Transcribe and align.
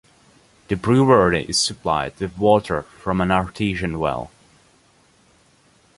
The 0.67 0.75
brewery 0.75 1.45
is 1.47 1.61
supplied 1.61 2.19
with 2.19 2.35
water 2.35 2.81
from 2.81 3.21
an 3.21 3.29
artesian 3.29 3.99
well. 3.99 4.31